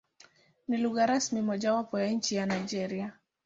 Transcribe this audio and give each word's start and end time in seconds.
Ni 0.67 0.77
lugha 0.77 1.05
rasmi 1.05 1.41
mojawapo 1.41 1.99
ya 1.99 2.07
nchi 2.09 2.35
ya 2.35 2.45
Nigeria. 2.45 3.13